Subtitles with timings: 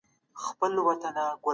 [0.59, 1.07] ویل یې ولي